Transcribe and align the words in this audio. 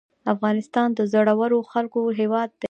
افغانستان 0.33 0.87
د 0.93 0.99
زړورو 1.11 1.59
خلکو 1.71 1.99
هیواد 2.19 2.49
دی 2.51 2.57